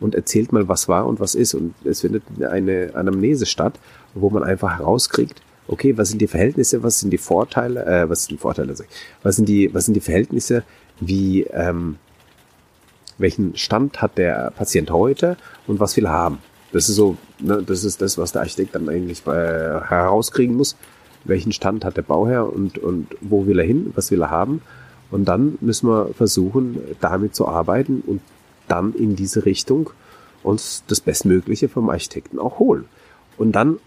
und 0.00 0.14
erzählt 0.14 0.52
mal, 0.52 0.68
was 0.68 0.88
war 0.88 1.06
und 1.06 1.18
was 1.18 1.34
ist. 1.34 1.54
Und 1.54 1.74
es 1.84 2.00
findet 2.02 2.24
eine 2.42 2.90
Anamnese 2.94 3.46
statt, 3.46 3.78
wo 4.14 4.28
man 4.28 4.42
einfach 4.42 4.78
herauskriegt, 4.78 5.40
okay, 5.70 5.96
was 5.96 6.08
sind 6.08 6.20
die 6.20 6.26
Verhältnisse, 6.26 6.82
was 6.82 7.00
sind 7.00 7.10
die 7.10 7.18
Vorteile, 7.18 7.86
äh, 7.86 8.08
was 8.08 8.24
sind 8.24 8.32
die 8.32 8.38
Vorteile, 8.38 8.74
was 9.22 9.36
sind 9.36 9.48
die, 9.48 9.72
was 9.72 9.84
sind 9.84 9.94
die 9.94 10.00
Verhältnisse, 10.00 10.64
wie, 10.98 11.42
ähm, 11.44 11.96
welchen 13.18 13.56
Stand 13.56 14.02
hat 14.02 14.18
der 14.18 14.50
Patient 14.50 14.90
heute 14.90 15.36
und 15.66 15.78
was 15.78 15.96
will 15.96 16.06
er 16.06 16.12
haben. 16.12 16.38
Das 16.72 16.88
ist 16.88 16.96
so, 16.96 17.16
ne, 17.38 17.62
das 17.64 17.84
ist 17.84 18.02
das, 18.02 18.18
was 18.18 18.32
der 18.32 18.42
Architekt 18.42 18.74
dann 18.74 18.88
eigentlich 18.88 19.22
bei, 19.22 19.34
herauskriegen 19.88 20.56
muss. 20.56 20.76
Welchen 21.24 21.52
Stand 21.52 21.84
hat 21.84 21.96
der 21.96 22.02
Bauherr 22.02 22.52
und, 22.52 22.78
und 22.78 23.08
wo 23.20 23.46
will 23.46 23.58
er 23.58 23.66
hin, 23.66 23.92
was 23.94 24.10
will 24.10 24.22
er 24.22 24.30
haben. 24.30 24.62
Und 25.10 25.26
dann 25.26 25.58
müssen 25.60 25.88
wir 25.88 26.10
versuchen, 26.14 26.80
damit 27.00 27.34
zu 27.34 27.46
arbeiten 27.46 28.02
und 28.06 28.20
dann 28.68 28.94
in 28.94 29.16
diese 29.16 29.44
Richtung 29.44 29.90
uns 30.42 30.84
das 30.86 31.00
Bestmögliche 31.00 31.68
vom 31.68 31.90
Architekten 31.90 32.38
auch 32.38 32.58
holen. 32.58 32.86
Und 33.36 33.52
dann 33.52 33.78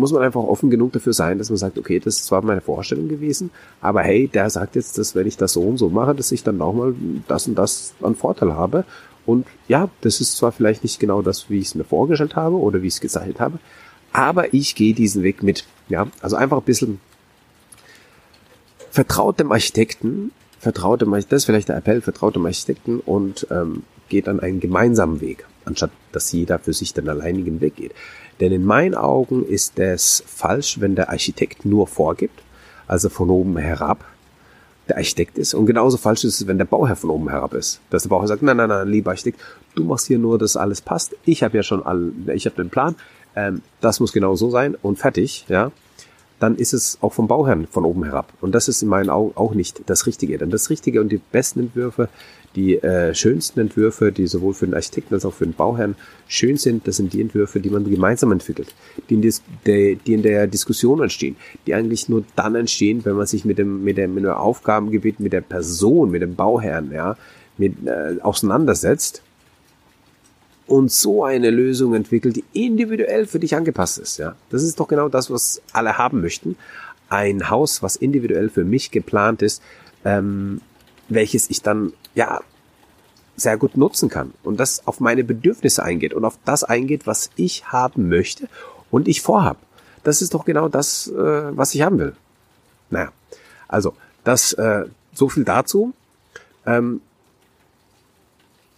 muss 0.00 0.12
man 0.12 0.22
einfach 0.22 0.42
offen 0.42 0.70
genug 0.70 0.92
dafür 0.92 1.12
sein, 1.12 1.38
dass 1.38 1.50
man 1.50 1.56
sagt, 1.56 1.78
okay, 1.78 2.00
das 2.00 2.16
ist 2.16 2.26
zwar 2.26 2.42
meine 2.42 2.60
Vorstellung 2.60 3.08
gewesen, 3.08 3.50
aber 3.80 4.02
hey, 4.02 4.28
der 4.28 4.50
sagt 4.50 4.74
jetzt, 4.74 4.98
dass 4.98 5.14
wenn 5.14 5.26
ich 5.26 5.36
das 5.36 5.52
so 5.52 5.62
und 5.62 5.76
so 5.76 5.88
mache, 5.88 6.14
dass 6.14 6.32
ich 6.32 6.42
dann 6.42 6.60
auch 6.60 6.72
mal 6.72 6.94
das 7.28 7.46
und 7.46 7.54
das 7.56 7.94
an 8.02 8.14
Vorteil 8.14 8.54
habe. 8.54 8.84
Und 9.26 9.46
ja, 9.68 9.88
das 10.00 10.20
ist 10.20 10.36
zwar 10.36 10.50
vielleicht 10.50 10.82
nicht 10.82 10.98
genau 10.98 11.22
das, 11.22 11.50
wie 11.50 11.58
ich 11.58 11.66
es 11.66 11.74
mir 11.74 11.84
vorgestellt 11.84 12.36
habe 12.36 12.56
oder 12.56 12.82
wie 12.82 12.88
ich 12.88 12.94
es 12.94 13.00
gezeichnet 13.00 13.38
habe, 13.38 13.58
aber 14.12 14.52
ich 14.54 14.74
gehe 14.74 14.94
diesen 14.94 15.22
Weg 15.22 15.42
mit. 15.42 15.66
Ja, 15.88 16.06
also 16.20 16.36
einfach 16.36 16.58
ein 16.58 16.64
bisschen 16.64 17.00
vertraut 18.90 19.38
dem 19.38 19.52
Architekten, 19.52 20.32
vertraut 20.58 21.02
dem, 21.02 21.12
das 21.12 21.24
ist 21.30 21.44
vielleicht 21.44 21.68
der 21.68 21.76
Appell, 21.76 22.00
vertraut 22.00 22.36
dem 22.36 22.46
Architekten 22.46 23.00
und 23.00 23.46
ähm, 23.50 23.84
geht 24.08 24.26
dann 24.26 24.40
einen 24.40 24.60
gemeinsamen 24.60 25.20
Weg, 25.20 25.46
anstatt 25.64 25.90
dass 26.12 26.32
jeder 26.32 26.58
für 26.58 26.72
sich 26.72 26.92
den 26.92 27.08
alleinigen 27.08 27.60
Weg 27.60 27.76
geht. 27.76 27.92
Denn 28.40 28.52
in 28.52 28.64
meinen 28.64 28.94
Augen 28.94 29.44
ist 29.44 29.78
es 29.78 30.22
falsch, 30.26 30.80
wenn 30.80 30.94
der 30.94 31.10
Architekt 31.10 31.64
nur 31.64 31.86
vorgibt, 31.86 32.42
also 32.86 33.08
von 33.08 33.30
oben 33.30 33.56
herab 33.58 34.04
der 34.88 34.96
Architekt 34.96 35.38
ist. 35.38 35.54
Und 35.54 35.66
genauso 35.66 35.96
falsch 35.96 36.24
ist 36.24 36.40
es, 36.40 36.46
wenn 36.46 36.58
der 36.58 36.64
Bauherr 36.64 36.96
von 36.96 37.10
oben 37.10 37.28
herab 37.28 37.54
ist. 37.54 37.80
Dass 37.90 38.02
der 38.02 38.08
Bauherr 38.10 38.28
sagt, 38.28 38.42
nein, 38.42 38.56
nein, 38.56 38.68
nein, 38.68 38.88
lieber 38.88 39.12
Architekt, 39.12 39.40
du 39.74 39.84
machst 39.84 40.06
hier 40.06 40.18
nur, 40.18 40.38
dass 40.38 40.56
alles 40.56 40.80
passt. 40.80 41.16
Ich 41.24 41.42
habe 41.42 41.56
ja 41.56 41.62
schon 41.62 41.84
all, 41.84 42.12
ich 42.34 42.46
habe 42.46 42.56
den 42.56 42.70
Plan. 42.70 42.96
Ähm, 43.36 43.62
das 43.80 44.00
muss 44.00 44.12
genau 44.12 44.34
so 44.34 44.50
sein 44.50 44.76
und 44.82 44.98
fertig, 44.98 45.44
ja. 45.48 45.70
Dann 46.40 46.56
ist 46.56 46.72
es 46.72 46.98
auch 47.00 47.12
vom 47.12 47.28
Bauherrn 47.28 47.68
von 47.68 47.84
oben 47.84 48.04
herab. 48.04 48.32
Und 48.40 48.54
das 48.54 48.66
ist 48.66 48.82
in 48.82 48.88
meinen 48.88 49.10
Augen 49.10 49.32
auch 49.36 49.54
nicht 49.54 49.82
das 49.86 50.06
Richtige. 50.06 50.38
Denn 50.38 50.50
das 50.50 50.70
Richtige 50.70 51.00
und 51.00 51.10
die 51.10 51.20
besten 51.30 51.60
Entwürfe 51.60 52.08
die 52.56 52.82
äh, 52.82 53.14
schönsten 53.14 53.60
Entwürfe, 53.60 54.10
die 54.10 54.26
sowohl 54.26 54.54
für 54.54 54.66
den 54.66 54.74
Architekten 54.74 55.14
als 55.14 55.24
auch 55.24 55.32
für 55.32 55.44
den 55.44 55.54
Bauherrn 55.54 55.94
schön 56.26 56.56
sind, 56.56 56.86
das 56.86 56.96
sind 56.96 57.12
die 57.12 57.20
Entwürfe, 57.20 57.60
die 57.60 57.70
man 57.70 57.88
gemeinsam 57.88 58.32
entwickelt, 58.32 58.74
die 59.08 59.14
in, 59.14 59.22
Dis 59.22 59.42
der, 59.66 59.94
die 59.94 60.14
in 60.14 60.22
der 60.22 60.46
Diskussion 60.46 61.00
entstehen, 61.00 61.36
die 61.66 61.74
eigentlich 61.74 62.08
nur 62.08 62.24
dann 62.36 62.54
entstehen, 62.56 63.04
wenn 63.04 63.14
man 63.14 63.26
sich 63.26 63.44
mit 63.44 63.58
dem, 63.58 63.84
mit 63.84 63.98
dem, 63.98 64.14
mit 64.14 64.24
dem 64.24 64.32
Aufgabengebiet, 64.32 65.20
mit 65.20 65.32
der 65.32 65.42
Person, 65.42 66.10
mit 66.10 66.22
dem 66.22 66.34
Bauherrn, 66.34 66.90
ja, 66.92 67.16
mit, 67.56 67.86
äh, 67.86 68.20
auseinandersetzt 68.20 69.22
und 70.70 70.92
so 70.92 71.24
eine 71.24 71.50
Lösung 71.50 71.94
entwickelt, 71.94 72.36
die 72.36 72.44
individuell 72.52 73.26
für 73.26 73.40
dich 73.40 73.56
angepasst 73.56 73.98
ist, 73.98 74.18
ja. 74.18 74.36
Das 74.50 74.62
ist 74.62 74.78
doch 74.78 74.86
genau 74.86 75.08
das, 75.08 75.28
was 75.28 75.60
alle 75.72 75.98
haben 75.98 76.20
möchten. 76.20 76.56
Ein 77.08 77.50
Haus, 77.50 77.82
was 77.82 77.96
individuell 77.96 78.48
für 78.48 78.62
mich 78.62 78.92
geplant 78.92 79.42
ist, 79.42 79.64
ähm, 80.04 80.60
welches 81.08 81.50
ich 81.50 81.62
dann 81.62 81.92
ja 82.14 82.40
sehr 83.34 83.56
gut 83.56 83.76
nutzen 83.76 84.08
kann 84.08 84.32
und 84.44 84.60
das 84.60 84.86
auf 84.86 85.00
meine 85.00 85.24
Bedürfnisse 85.24 85.82
eingeht 85.82 86.14
und 86.14 86.24
auf 86.24 86.38
das 86.44 86.62
eingeht, 86.62 87.04
was 87.04 87.30
ich 87.34 87.64
haben 87.72 88.08
möchte 88.08 88.48
und 88.92 89.08
ich 89.08 89.22
vorhab. 89.22 89.56
Das 90.04 90.22
ist 90.22 90.34
doch 90.34 90.44
genau 90.44 90.68
das, 90.68 91.08
äh, 91.08 91.56
was 91.56 91.74
ich 91.74 91.82
haben 91.82 91.98
will. 91.98 92.14
Naja, 92.90 93.10
also 93.66 93.96
das 94.22 94.52
äh, 94.52 94.84
so 95.12 95.28
viel 95.28 95.42
dazu. 95.42 95.94
Ähm, 96.64 97.00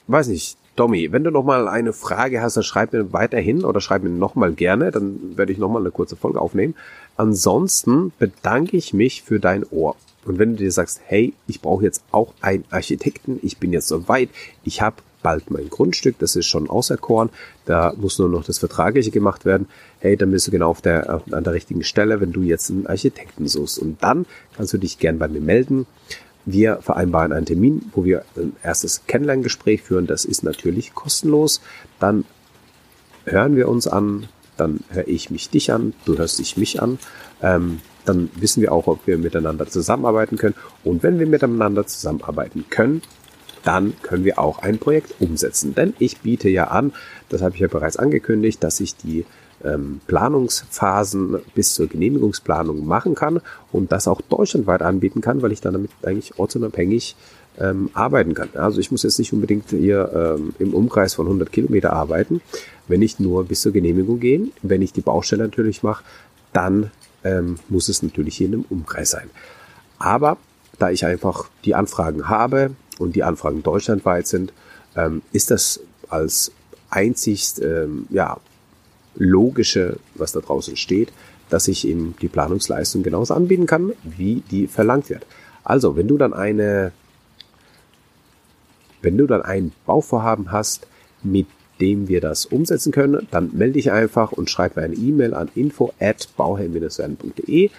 weiß 0.07 0.29
nicht, 0.29 0.57
Tommy, 0.75 1.13
wenn 1.13 1.25
du 1.25 1.31
noch 1.31 1.45
mal 1.45 1.69
eine 1.69 1.93
Frage 1.93 2.41
hast, 2.41 2.57
dann 2.57 2.65
schreib 2.65 2.93
mir 2.93 3.13
weiterhin 3.13 3.65
oder 3.65 3.81
schreib 3.81 4.03
mir 4.03 4.11
noch 4.11 4.35
mal 4.35 4.53
gerne, 4.53 4.91
dann 4.91 5.37
werde 5.37 5.53
ich 5.53 5.59
noch 5.59 5.69
mal 5.69 5.81
eine 5.81 5.91
kurze 5.91 6.17
Folge 6.17 6.41
aufnehmen. 6.41 6.75
Ansonsten 7.17 8.13
bedanke 8.19 8.77
ich 8.77 8.95
mich 8.95 9.23
für 9.23 9.39
dein 9.39 9.65
Ohr. 9.71 9.97
Und 10.25 10.39
wenn 10.39 10.53
du 10.53 10.57
dir 10.57 10.73
sagst, 10.73 11.01
hey, 11.05 11.35
ich 11.47 11.61
brauche 11.61 11.85
jetzt 11.85 12.03
auch 12.11 12.33
einen 12.41 12.65
Architekten, 12.71 13.39
ich 13.43 13.59
bin 13.59 13.73
jetzt 13.73 13.89
so 13.89 14.09
weit, 14.09 14.31
ich 14.65 14.81
habe 14.81 14.97
bald 15.23 15.51
mein 15.51 15.69
Grundstück, 15.69 16.19
das 16.19 16.37
ist 16.37 16.47
schon 16.47 16.69
auserkoren, 16.69 17.31
da 17.65 17.93
muss 17.97 18.19
nur 18.19 18.29
noch 18.29 18.45
das 18.45 18.59
Vertragliche 18.59 19.11
gemacht 19.11 19.45
werden, 19.45 19.69
hey, 20.01 20.17
dann 20.17 20.31
bist 20.31 20.47
du 20.47 20.51
genau 20.51 20.71
auf 20.71 20.81
der, 20.81 21.23
an 21.31 21.45
der 21.45 21.53
richtigen 21.53 21.85
Stelle, 21.85 22.21
wenn 22.21 22.33
du 22.33 22.43
jetzt 22.43 22.71
einen 22.71 22.87
Architekten 22.87 23.47
suchst. 23.47 23.79
Und 23.79 24.03
dann 24.03 24.27
kannst 24.57 24.73
du 24.73 24.79
dich 24.79 24.99
gern 24.99 25.19
bei 25.19 25.29
mir 25.29 25.41
melden. 25.41 25.87
Wir 26.45 26.79
vereinbaren 26.83 27.33
einen 27.33 27.47
Termin, 27.47 27.91
wo 27.95 28.05
wir 28.05 28.25
ein 28.37 28.57
erstes 28.63 29.07
Kennenlerngespräch 29.07 29.83
führen. 29.83 30.07
Das 30.07 30.25
ist 30.25 30.43
natürlich 30.43 30.95
kostenlos. 30.95 31.61
Dann 32.01 32.25
hören 33.25 33.57
wir 33.57 33.69
uns 33.69 33.87
an, 33.87 34.29
dann 34.57 34.81
höre 34.91 35.09
ich 35.09 35.31
mich 35.31 35.51
dich 35.51 35.73
an, 35.73 35.95
du 36.05 36.19
hörst 36.19 36.39
dich 36.39 36.57
mich 36.57 36.83
an. 36.83 36.99
Ähm, 37.43 37.81
dann 38.05 38.31
wissen 38.35 38.61
wir 38.63 38.73
auch, 38.73 38.89
ob 38.89 39.07
wir 39.07 39.17
miteinander 39.19 39.69
zusammenarbeiten 39.69 40.37
können. 40.37 40.57
Und 40.83 41.03
wenn 41.03 41.19
wir 41.19 41.27
miteinander 41.27 41.87
zusammenarbeiten 41.87 42.65
können, 42.69 43.03
dann 43.63 43.95
können 44.03 44.25
wir 44.25 44.39
auch 44.39 44.59
ein 44.59 44.79
Projekt 44.79 45.15
umsetzen. 45.21 45.75
Denn 45.75 45.95
ich 45.99 46.19
biete 46.19 46.49
ja 46.49 46.69
an, 46.69 46.93
das 47.29 47.43
habe 47.43 47.55
ich 47.55 47.61
ja 47.61 47.69
bereits 47.69 47.97
angekündigt, 47.97 48.63
dass 48.65 48.81
ich 48.81 48.97
die 48.97 49.25
ähm, 49.65 50.01
Planungsphasen 50.07 51.39
bis 51.55 51.75
zur 51.75 51.87
Genehmigungsplanung 51.87 52.87
machen 52.87 53.15
kann 53.15 53.41
und 53.71 53.93
das 53.93 54.09
auch 54.09 54.21
deutschlandweit 54.21 54.83
anbieten 54.83 55.21
kann, 55.21 55.43
weil 55.43 55.53
ich 55.53 55.61
dann 55.61 55.75
damit 55.75 55.91
eigentlich 56.03 56.39
ortsunabhängig 56.39 57.17
ähm, 57.59 57.91
arbeiten 57.93 58.35
kann. 58.35 58.49
Also 58.55 58.81
ich 58.81 58.91
muss 58.91 59.03
jetzt 59.03 59.19
nicht 59.19 59.33
unbedingt 59.33 59.71
hier 59.71 60.37
ähm, 60.39 60.55
im 60.59 60.75
Umkreis 60.75 61.15
von 61.15 61.27
100 61.27 61.53
Kilometer 61.53 61.93
arbeiten, 61.93 62.41
wenn 62.89 63.03
ich 63.03 63.19
nur 63.21 63.45
bis 63.45 63.61
zur 63.61 63.73
Genehmigung 63.73 64.21
gehe. 64.21 64.49
Wenn 64.63 64.83
ich 64.83 64.93
die 64.93 65.01
Baustelle 65.01 65.45
natürlich 65.45 65.83
mache, 65.83 66.05
dann 66.53 66.91
ähm, 67.25 67.57
muss 67.69 67.89
es 67.89 68.03
natürlich 68.03 68.37
hier 68.37 68.49
in 68.49 68.55
einem 68.55 68.65
Umkreis 68.69 69.11
sein. 69.11 69.31
Aber 69.99 70.39
da 70.79 70.91
ich 70.91 71.05
einfach 71.05 71.49
die 71.65 71.75
Anfragen 71.75 72.29
habe 72.29 72.73
und 72.99 73.15
die 73.15 73.23
Anfragen 73.23 73.63
deutschlandweit 73.63 74.27
sind, 74.27 74.53
ähm, 74.97 75.23
ist 75.33 75.51
das 75.51 75.81
als 76.09 76.53
einzigst 76.91 77.61
ähm, 77.61 78.07
ja, 78.11 78.39
logische, 79.15 79.97
was 80.15 80.33
da 80.33 80.41
draußen 80.41 80.77
steht, 80.77 81.13
dass 81.51 81.69
ich 81.69 81.87
eben 81.87 82.15
die 82.23 82.29
Planungsleistung 82.29 83.03
genauso 83.03 83.35
anbieten 83.35 83.67
kann, 83.67 83.93
wie 84.03 84.43
die 84.51 84.67
verlangt 84.67 85.11
wird. 85.11 85.27
Also, 85.65 85.97
wenn 85.97 86.09
du 86.09 86.17
dann 86.17 86.33
eine, 86.33 86.93
wenn 89.03 89.19
du 89.19 89.27
dann 89.27 89.43
ein 89.43 89.73
Bauvorhaben 89.87 90.51
hast, 90.51 90.87
mit 91.23 91.47
dem 91.81 92.09
wir 92.09 92.21
das 92.21 92.47
umsetzen 92.47 92.93
können, 92.93 93.29
dann 93.31 93.51
melde 93.53 93.75
dich 93.75 93.93
einfach 93.93 94.33
und 94.33 94.51
schreib 94.51 94.77
mir 94.77 94.83
eine 94.83 94.95
E-Mail 94.95 95.35
an 95.35 95.51
info 95.55 95.93
at 96.01 96.29
bauherr-werden.de 96.37 97.71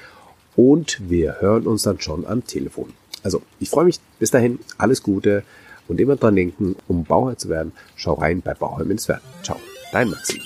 und 0.56 1.10
wir 1.10 1.42
hören 1.42 1.66
uns 1.66 1.84
dann 1.84 2.00
schon 2.00 2.26
am 2.28 2.46
Telefon. 2.46 2.94
Also, 3.24 3.42
ich 3.60 3.70
freue 3.70 3.86
mich. 3.86 4.00
Bis 4.20 4.32
dahin, 4.32 4.60
alles 4.78 5.02
Gute 5.02 5.44
und 5.88 6.00
immer 6.00 6.16
dran 6.16 6.36
denken, 6.36 6.76
um 6.88 7.04
Bauherr 7.06 7.38
zu 7.38 7.50
werden, 7.50 7.72
schau 7.96 8.14
rein 8.14 8.42
bei 8.42 8.54
Bauherr-werden. 8.54 9.00
Ciao, 9.42 9.60
dein 9.92 10.10
Maxi. 10.10 10.40